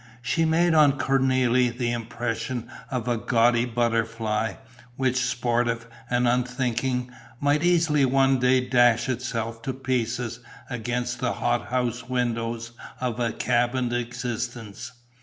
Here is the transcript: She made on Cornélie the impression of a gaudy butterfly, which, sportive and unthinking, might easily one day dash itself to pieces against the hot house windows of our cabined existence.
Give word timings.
She 0.23 0.45
made 0.45 0.73
on 0.73 0.93
Cornélie 0.97 1.77
the 1.77 1.91
impression 1.91 2.67
of 2.89 3.07
a 3.07 3.17
gaudy 3.17 3.65
butterfly, 3.65 4.53
which, 4.95 5.17
sportive 5.23 5.85
and 6.09 6.27
unthinking, 6.27 7.11
might 7.39 7.61
easily 7.61 8.03
one 8.05 8.39
day 8.39 8.67
dash 8.67 9.07
itself 9.07 9.61
to 9.61 9.73
pieces 9.73 10.39
against 10.71 11.19
the 11.19 11.33
hot 11.33 11.67
house 11.67 12.09
windows 12.09 12.71
of 12.99 13.19
our 13.19 13.31
cabined 13.31 13.93
existence. 13.93 14.91